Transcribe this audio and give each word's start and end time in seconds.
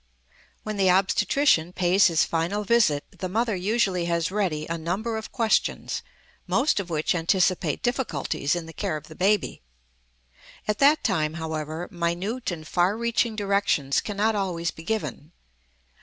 When 0.63 0.77
the 0.77 0.89
obstetrician 0.89 1.73
pays 1.73 2.07
his 2.07 2.25
final 2.25 2.63
visit 2.63 3.05
the 3.11 3.29
mother 3.29 3.55
usually 3.55 4.05
has 4.05 4.31
ready 4.31 4.65
a 4.65 4.75
number 4.75 5.15
of 5.15 5.31
questions, 5.31 6.01
most 6.47 6.79
of 6.79 6.89
which 6.89 7.13
anticipate 7.13 7.83
difficulties 7.83 8.55
in 8.55 8.65
the 8.65 8.73
care 8.73 8.97
of 8.97 9.09
the 9.09 9.15
baby. 9.15 9.61
At 10.67 10.79
that 10.79 11.03
time, 11.03 11.35
however, 11.35 11.87
minute 11.91 12.49
and 12.49 12.67
far 12.67 12.97
reaching 12.97 13.35
directions 13.35 14.01
cannot 14.01 14.33
always 14.33 14.71
be 14.71 14.81
given. 14.81 15.33